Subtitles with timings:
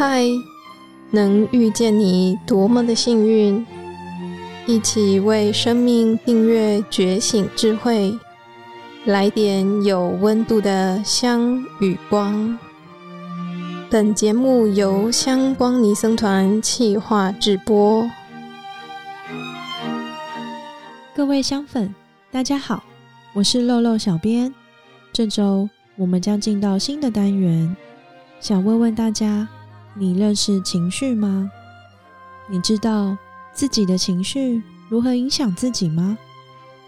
[0.00, 0.24] 嗨，
[1.10, 3.66] 能遇见你多么的幸运！
[4.66, 8.18] 一起为生命订阅觉醒智慧，
[9.04, 12.58] 来点有温度的香与光。
[13.90, 18.10] 本节目由香光尼僧团企划制播。
[21.14, 21.94] 各位香粉，
[22.30, 22.82] 大家好，
[23.34, 24.54] 我是肉肉小编。
[25.12, 27.76] 这周我们将进到新的单元，
[28.40, 29.46] 想问问大家：
[29.94, 31.50] 你认识情绪吗？
[32.48, 33.16] 你知道
[33.52, 36.16] 自己的情绪如何影响自己吗？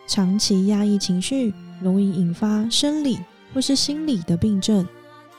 [0.06, 3.18] 长期压抑情绪，容易引发生理
[3.52, 4.86] 或是心理的病症，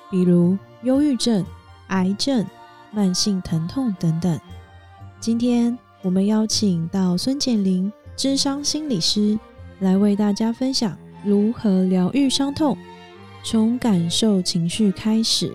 [0.09, 1.45] 比如忧郁症、
[1.87, 2.45] 癌症、
[2.91, 4.39] 慢性疼痛等等。
[5.19, 9.39] 今天我们邀请到孙婕铃咨商心理师
[9.79, 12.77] 来为大家分享如何疗愈伤痛，
[13.43, 15.53] 从感受情绪开始。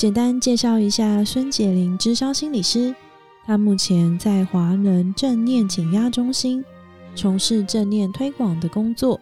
[0.00, 2.94] 简单介绍一下孙婕铃咨商心理师，
[3.44, 6.64] 她目前在华人正念减压中心
[7.14, 9.20] 从事正念推广的工作，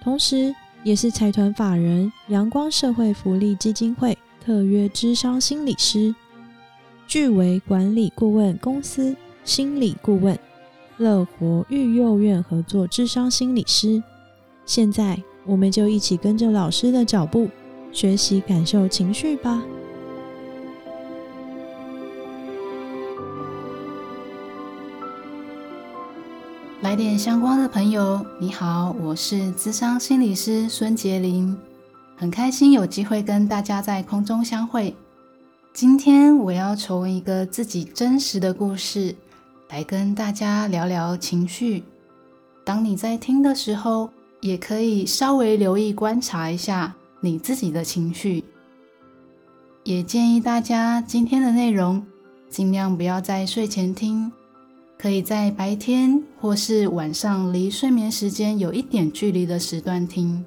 [0.00, 6.14] 同时也是财团法人阳光社会福利基金会特约咨商心理师，
[7.08, 10.38] 具为管理顾问公司心理顾问。
[10.98, 14.00] 乐活育幼院合作咨商心理师，
[14.64, 17.50] 现在我们就一起跟着老师的脚步，
[17.90, 19.60] 学习感受情绪吧。
[26.92, 31.56] 来电相关的朋友，你好，我是咨商心理师孙杰林，
[32.18, 34.94] 很开心有机会跟大家在空中相会。
[35.72, 39.16] 今天我要从一个自己真实的故事。
[39.70, 41.82] 来跟大家聊聊情绪。
[42.62, 44.10] 当你在听的时候，
[44.42, 48.44] 也可以稍微留意观察一下你自己的情绪。
[49.84, 52.04] 也建议大家今天的内容
[52.50, 54.30] 尽量不要在睡前听，
[55.02, 60.44] 可以在白天或是晚上离睡眠时间有一点距离的时段听。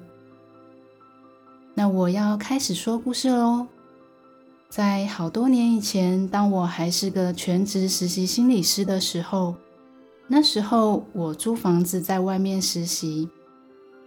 [1.74, 3.66] 那我要开始说故事喽。
[4.70, 9.54] 在好多年以前，当我还是个全职实习心理师的时候，
[10.26, 13.28] 那时候我租房子在外面实习。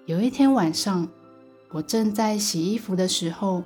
[0.08, 1.08] 有一天晚上，
[1.70, 3.64] 我正在洗衣服的时候，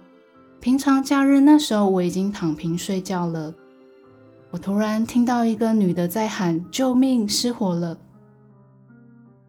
[0.59, 3.53] 平常假日那时候我已经躺平睡觉了。
[4.53, 7.97] 我突然听到一个女的在喊：“救命，失火了！”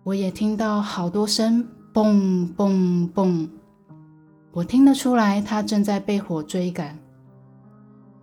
[0.02, 3.46] 我也听到好多声“嘣嘣嘣”，
[4.50, 6.98] 我听得出来她正在被火追赶。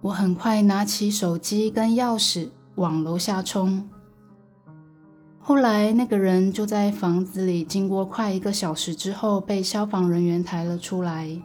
[0.01, 3.87] 我很快拿起手机跟钥匙往楼下冲。
[5.39, 11.39] 后来那个人就在房子里，经过快一个小时之后，被消防人员抬了出来。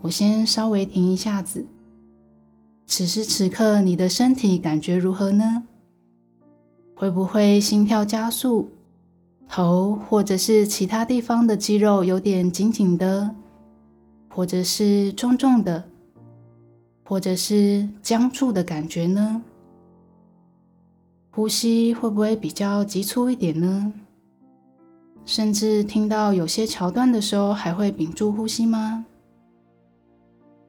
[0.00, 1.66] 我先稍微停一下子。
[2.94, 5.62] 此时此刻，你的身体感觉如何呢？
[6.94, 8.68] 会不会心跳加速？
[9.48, 13.34] 头或者是其他地方的肌肉有点紧紧的，
[14.28, 15.84] 或者是重重的？
[17.02, 19.42] 或者是僵住的感觉呢？
[21.30, 23.90] 呼吸会不会比较急促一点呢？
[25.24, 29.06] 甚至听到有些桥段的时候，还会屏住呼吸吗？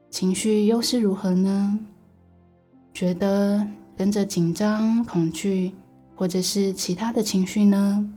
[0.08, 1.78] 情绪又是如何呢？
[2.94, 3.66] 觉得
[3.96, 5.74] 跟着紧张、恐惧，
[6.14, 8.08] 或者是其他的情绪呢？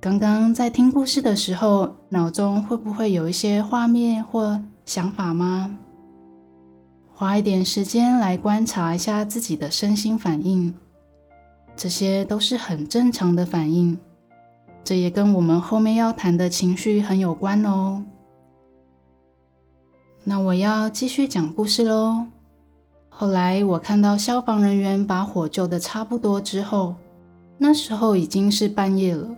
[0.00, 5.78] 刚刚在听故事的时候，脑中会不会有一些画面或想法吗？
[7.14, 10.74] 花一点时间来观察一下自己的身心反应，
[11.76, 13.96] 这些都是很正常的反应。
[14.82, 18.04] 这也跟我们后面要谈的情绪很有关哦。
[20.24, 22.26] 那我要继续讲故事喽。
[23.16, 26.96] 后来我看到消防人员把火救得差不多之后，
[27.56, 29.28] 那时候已经是半夜了，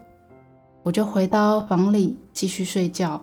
[0.83, 3.23] 我就回到房里继续睡觉。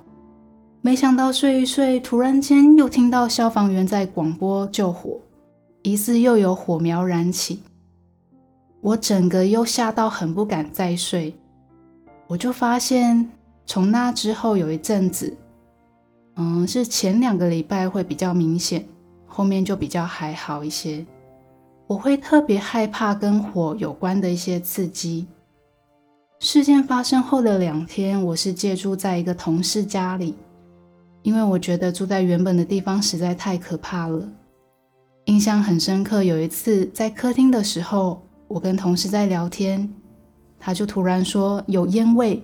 [0.82, 5.18] 没想到睡一睡，突然间又听到消防员在广播救火，
[5.82, 7.64] 疑似又有火苗燃起。
[8.80, 11.34] 我整个又吓到，很不敢再睡。
[12.28, 13.28] 我就发现，
[13.66, 15.36] 从那之后有一阵子，
[16.36, 18.86] 嗯，是前两个礼拜会比较明显，
[19.36, 21.04] 后面就比较还好一些。
[21.88, 25.26] 我会特别害怕跟火有关的一些刺激。
[26.40, 30.36] 事件发生后的两天，我是借住在一个同事家里。
[31.24, 34.28] 因为我觉得住在原本的地方实在太可怕了，
[35.26, 36.24] 印象很深刻。
[36.24, 39.92] 有一次在客厅的时候，我跟同事在聊天，
[40.60, 42.44] 他就突然说有烟味，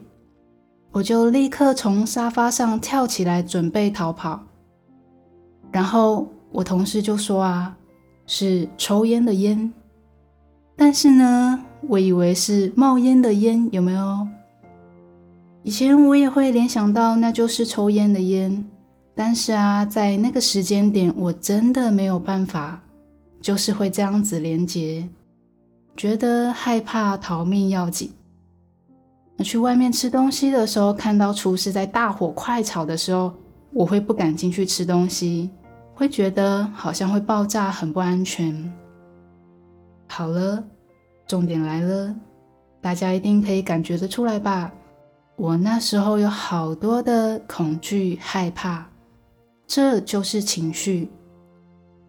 [0.91, 4.41] 我就立刻从沙发上跳起来准备逃跑。
[5.71, 7.77] 然后我同事就说啊，
[8.25, 9.71] 是抽烟的烟，
[10.75, 14.27] 但是呢，我以为是冒烟的烟，有没有？
[15.63, 18.65] 以前我也会联想到那就是抽烟的烟，
[19.13, 22.81] 但是啊，在那个时间点，我真的没有办法，
[23.41, 25.07] 就是会这样子连结，
[25.95, 28.11] 觉得害怕，逃命要紧。
[29.35, 33.33] 那去外面吃东西的时候，看到厨师在大火快炒的时候，
[33.71, 35.49] 我会不敢进去吃东西。
[35.99, 38.71] 会觉得好像会爆炸，很不安全。
[40.07, 40.63] 好了，
[41.27, 42.15] 重点来了，
[42.79, 44.71] 大家一定可以感觉得出来吧？
[45.35, 48.87] 我那时候有好多的恐惧、害怕，
[49.67, 51.09] 这就是情绪。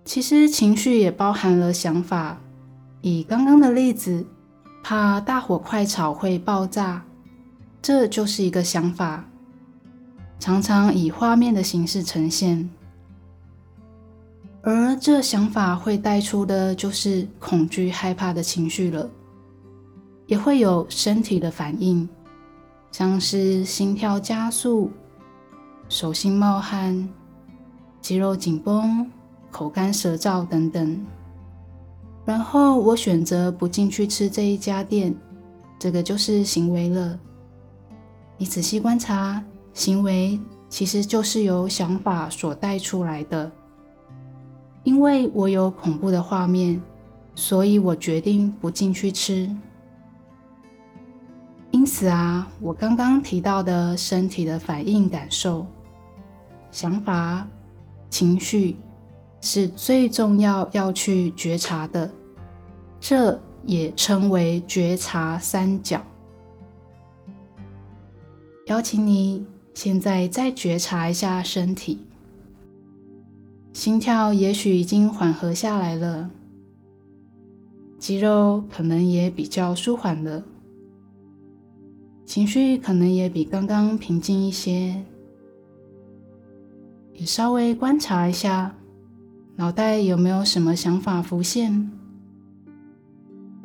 [0.05, 2.41] 其实情绪也包含了想法。
[3.01, 4.25] 以刚刚的例子，
[4.85, 7.03] 怕大火快炒会爆炸，
[7.83, 9.29] 这就是一个想法，
[10.39, 12.71] 常常以画面的形式呈现。
[14.63, 19.09] 而这想法会带出的就是恐惧、害怕的情绪了，
[20.27, 22.07] 也会有身体的反应，
[22.93, 24.91] 像是心跳加速、
[25.89, 27.09] 手心冒汗、
[28.03, 29.11] 肌肉紧绷、
[29.51, 31.07] 口干舌燥等等。
[32.27, 35.15] 然后我选择不进去吃这一家店，
[35.79, 37.19] 这个就是行为了。
[38.37, 39.43] 你仔细观察，
[39.73, 43.51] 行为其实就是由想法所带出来的。
[44.83, 46.81] 因为我有恐怖的画面，
[47.35, 49.49] 所以我决定不进去吃。
[51.71, 55.67] 因此啊，我刚刚提到的身体的反应、感受、
[56.71, 57.47] 想法、
[58.09, 58.77] 情绪，
[59.41, 62.11] 是最重要要去觉察的。
[62.99, 66.03] 这也称为觉察三角。
[68.67, 72.07] 邀请你现在再觉察一下身体。
[73.73, 76.29] 心跳也许已经缓和下来了，
[77.99, 80.43] 肌肉可能也比较舒缓了，
[82.27, 85.03] 情绪可能也比刚刚平静一些。
[87.15, 88.75] 也稍微观察一下，
[89.57, 91.91] 脑袋有没有什么想法浮现？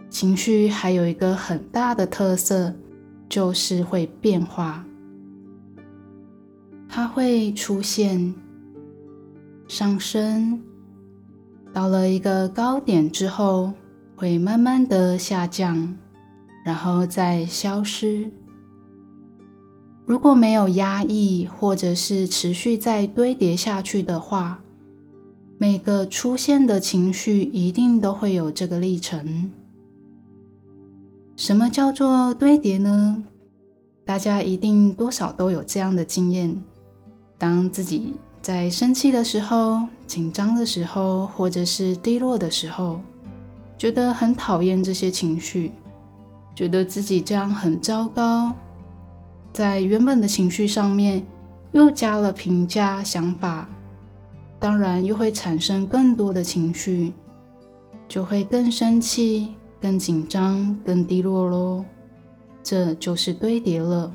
[0.09, 2.73] 情绪还有一个很大的特色，
[3.27, 4.85] 就是会变化，
[6.87, 8.33] 它会出现。
[9.67, 10.61] 上升
[11.73, 13.73] 到了一个高点之后，
[14.15, 15.97] 会慢慢的下降，
[16.63, 18.31] 然后再消失。
[20.05, 24.61] 如果没有压抑，或者是持续再堆叠下去的话，
[25.57, 29.51] 每个出现的情绪一定都会有这个历程。
[31.35, 33.23] 什么叫做堆叠呢？
[34.05, 36.63] 大家一定多少都有这样的经验，
[37.37, 38.13] 当自己。
[38.45, 43.01] 在生气的时候、紧张的时候，或者是低落的时候，
[43.75, 45.71] 觉得很讨厌这些情绪，
[46.53, 48.53] 觉得自己这样很糟糕，
[49.51, 51.25] 在原本的情绪上面
[51.71, 53.67] 又加了评价想法，
[54.59, 57.13] 当然又会产生更多的情绪，
[58.07, 61.83] 就会更生气、更紧张、更低落喽。
[62.61, 64.13] 这就是堆叠了。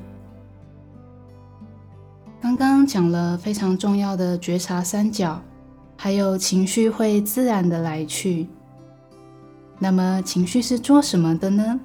[2.40, 5.38] 刚刚讲了非常重要的觉察三角，
[5.94, 8.48] 还有情绪会自然的来去。
[9.78, 11.78] 那么情绪是做什么的呢？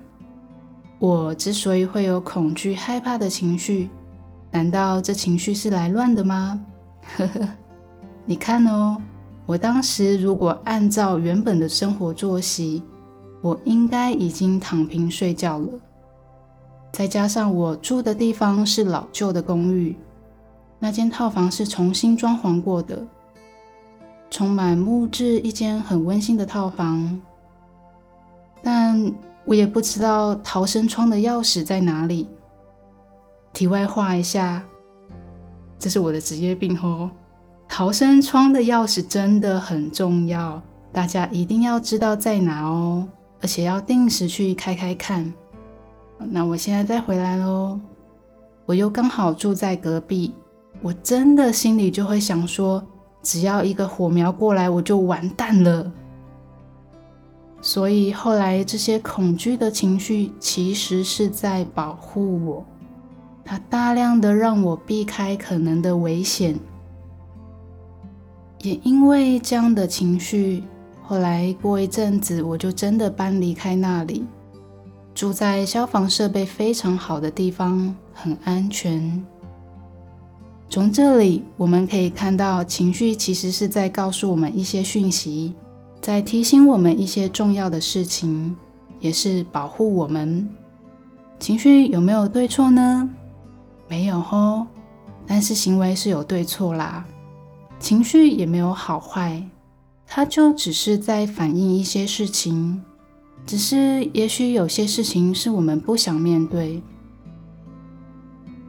[0.97, 3.89] 我之所以会有恐惧、害怕的情绪，
[4.49, 6.57] 难道这情绪是来乱的吗？
[7.17, 7.49] 呵呵，
[8.23, 8.95] 你看哦，
[9.45, 12.81] 我当时如果按照原本的生活作息，
[13.41, 15.67] 我应该已经躺平睡觉了。
[16.93, 19.93] 再加上我住的地方是老旧的公寓。
[20.85, 23.03] 那间套房是重新装潢过的，
[24.29, 27.19] 充满木质，一间很温馨的套房。
[28.61, 29.11] 但
[29.45, 32.27] 我也不知道逃生窗的钥匙在哪里。
[33.51, 34.63] 题外话一下，
[35.79, 37.09] 这是我的职业病哦。
[37.67, 40.61] 逃生窗的钥匙真的很重要，
[40.91, 43.09] 大家一定要知道在哪哦，
[43.41, 45.33] 而且要定时去开开看。
[46.19, 47.79] 那我现在再回来喽，
[48.67, 50.31] 我又刚好住在隔壁。
[50.81, 52.85] 我真的心里就会想说，
[53.23, 55.91] 只要一个火苗过来，我就完蛋了。
[57.61, 62.65] 所以后来这些恐惧的情绪其实是在保护我，
[63.43, 66.59] 它大量的让我避开可能的危险。
[68.61, 70.63] 也因为这样的情绪，
[71.03, 74.25] 后来过一阵子，我就真的搬离开那里，
[75.15, 79.25] 住在消防设备非常好的地方，很安全。
[80.67, 85.53] 从这里我们可以看到，情绪其实是在告诉我们一些讯息，
[86.01, 88.55] 在提醒我们一些重要的事情，
[88.99, 90.49] 也是保护我们。
[91.39, 93.09] 情绪有没有对错呢？
[93.87, 94.65] 没有吼，
[95.27, 97.05] 但是行为是有对错啦。
[97.79, 99.43] 情绪也没有好坏，
[100.07, 102.81] 它就只是在反映一些事情，
[103.45, 106.81] 只是也许有些事情是我们不想面对。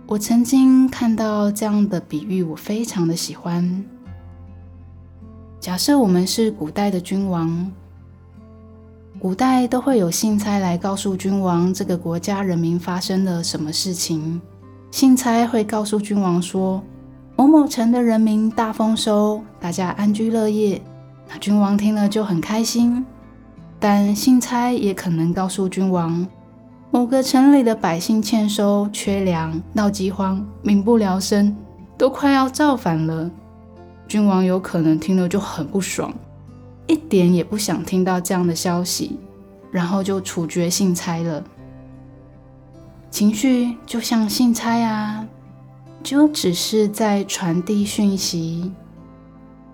[0.08, 3.84] 我曾经看到这样的比喻，我非常的喜欢。
[5.58, 7.72] 假设我们是古代的君王，
[9.18, 14.40] 古代都会有信差来告诉君王这个国家人民发生了什么事情。
[14.92, 16.80] 信差会告诉君王说，
[17.34, 20.80] 某某城的人民大丰收，大家安居乐业。
[21.28, 23.04] 那君王听了就很开心，
[23.80, 26.24] 但信差也可能告诉君王。
[26.90, 31.54] 某个城里的百姓欠收、缺粮、闹饥荒、民不聊生，
[31.98, 33.30] 都快要造反了。
[34.08, 36.14] 君王有可能听了就很不爽，
[36.86, 39.18] 一点也不想听到这样的消息，
[39.70, 41.42] 然后就处决信差了。
[43.10, 45.26] 情绪就像信差啊，
[46.02, 48.72] 就只是在传递讯息。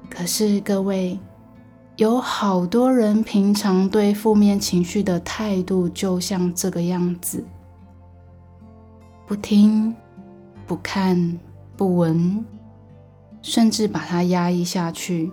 [0.08, 1.18] 可是各位。
[1.96, 7.44] 有好多人平常对负面情绪的态度就像这个样子：
[9.26, 9.94] 不听、
[10.66, 11.38] 不看、
[11.76, 12.42] 不闻，
[13.42, 15.30] 甚至把它压抑下去。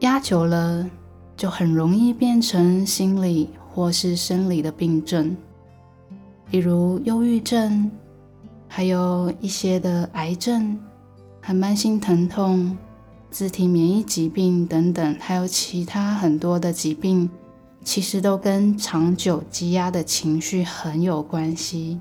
[0.00, 0.88] 压久了，
[1.34, 5.34] 就很容易变成心理或是生理的病症，
[6.50, 7.90] 比如忧郁症，
[8.68, 10.78] 还有一些的癌症
[11.40, 12.76] 和慢性疼痛。
[13.32, 17.30] 自体免疫疾病等等，还有其他很多的疾病，
[17.82, 21.98] 其实都跟长久积压的情绪很有关系。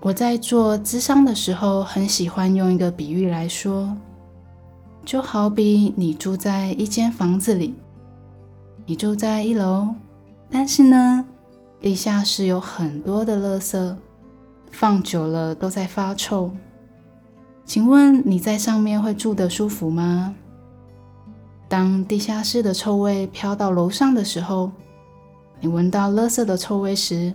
[0.00, 3.96] 我在做咨商的时候，很喜欢用一个比喻来说，
[5.04, 7.72] 就好比你住在一间房子里，
[8.84, 9.94] 你住在一楼，
[10.50, 11.24] 但是呢，
[11.80, 13.96] 地下室有很多的垃圾，
[14.72, 16.50] 放久了都在发臭。
[17.66, 20.34] 请问你在上面会住得舒服吗？
[21.68, 24.70] 当地下室的臭味飘到楼上的时候，
[25.60, 27.34] 你闻到垃圾的臭味时，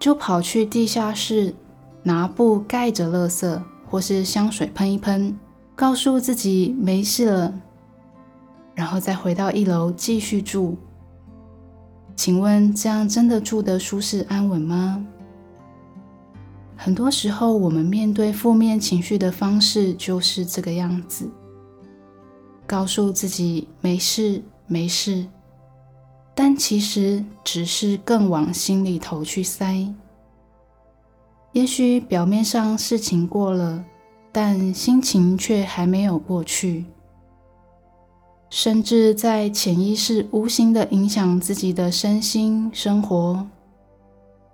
[0.00, 1.54] 就跑去地下室
[2.02, 5.38] 拿布盖着垃圾，或是香水喷一喷，
[5.76, 7.54] 告诉自己没事了，
[8.74, 10.76] 然后再回到一楼继续住。
[12.16, 15.06] 请问这样真的住得舒适安稳吗？
[16.82, 21.28] 很多时候，我们面对负面情绪的方式就是这个样子，
[22.66, 25.26] 告诉自己没事没事，
[26.34, 29.92] 但其实只是更往心里头去塞。
[31.52, 33.84] 也许表面上事情过了，
[34.32, 36.86] 但心情却还没有过去，
[38.48, 43.46] 甚至在潜意识无形的影响自己的身心生活。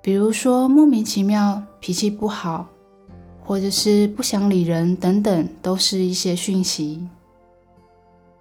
[0.06, 2.68] 比如说莫名其妙脾气不好，
[3.44, 7.04] 或者是不想理人等等，都是一些讯息。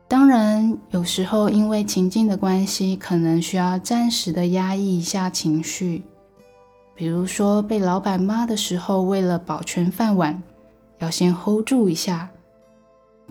[0.08, 6.04] 当然，有时候因为情境的关系，可能需要暂时的压抑一下情绪。
[6.94, 10.40] 比如说被老板骂的时候，为了保全饭碗，
[11.00, 12.30] 要先 hold 住一下，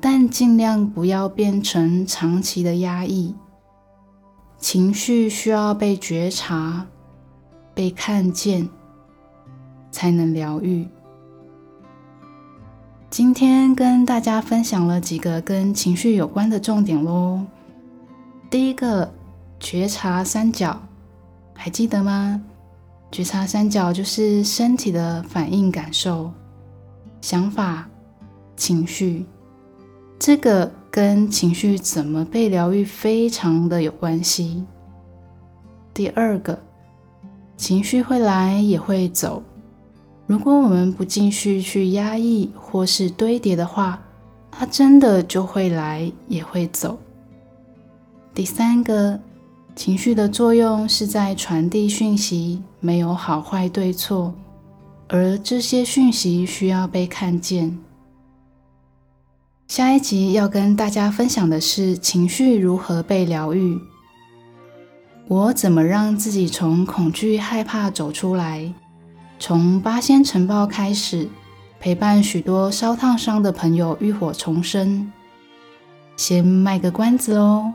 [0.00, 3.32] 但尽量不要变成长期的压抑。
[4.58, 6.84] 情绪需要被觉察。
[7.74, 8.68] 被看见，
[9.90, 10.86] 才能疗愈。
[13.10, 17.44] 今天跟大家分享了几个跟情绪有关的重点喽。
[18.48, 19.12] 第一个，
[19.58, 20.80] 觉察三角，
[21.52, 22.40] 还记得吗？
[23.10, 26.32] 觉察三角就是身体的反应、感受、
[27.20, 27.88] 想法、
[28.56, 29.26] 情绪。
[30.18, 34.64] 这个跟情绪怎么被疗愈非常的有关系。
[35.92, 36.58] 第二个。
[37.56, 39.42] 情绪会来也会走，
[40.26, 44.02] 如果我们不继续去压抑或是堆叠的话，
[44.50, 46.98] 它真的就会来也会走。
[48.34, 49.20] 第三个，
[49.76, 54.34] 情绪的作用是在传递讯息，没有好坏对错，
[55.08, 57.78] 而这些讯息需要被看见。
[59.68, 63.78] 下一集要跟大家分享的是情绪如何被疗愈。
[65.26, 68.72] 我怎么让自己从恐惧、害怕走出来？
[69.38, 71.28] 从八仙城堡开始，
[71.80, 75.10] 陪伴许多烧烫伤的朋友浴火重生。
[76.16, 77.72] 先卖个关子哦，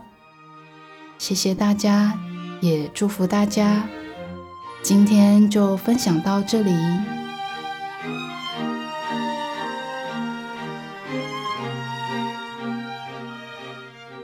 [1.18, 2.18] 谢谢大家，
[2.60, 3.84] 也祝福大家。
[4.82, 6.70] 今天就分享到这里。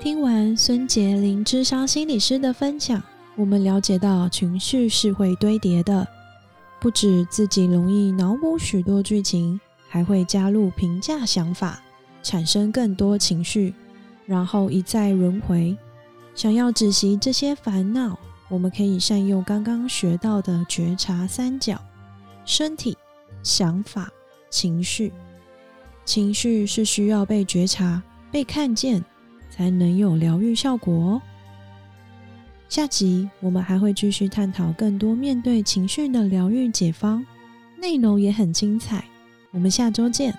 [0.01, 3.03] 听完孙杰林智商心理师的分享，
[3.37, 6.09] 我们了解到情绪是会堆叠的，
[6.81, 11.83] 不止自己容易脑补许多剧情，还会加入评价想法，
[12.23, 13.75] 产生更多情绪，
[14.25, 15.77] 然后一再轮回。
[16.35, 21.79] 想要止息这些烦恼，我们可以善用刚刚学到的觉察三角：
[22.47, 22.97] 身体、
[23.43, 24.11] 想法、
[24.49, 25.13] 情绪。
[26.07, 29.05] 情绪是需要被觉察、被看见，
[29.51, 31.23] 才能有疗愈效果哦。
[32.69, 37.25] 下集我们还会继续探讨更多面对情绪的疗愈解方，
[37.79, 39.05] 内容也很精彩。
[39.53, 40.37] 我们下周见。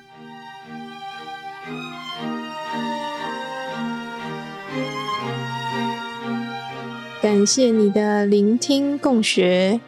[7.22, 9.80] 感谢你的聆听共学，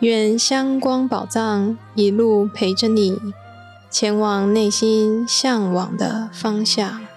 [0.00, 3.18] 愿香光宝藏一路陪着你。
[3.90, 7.09] 前往内心向往的方向。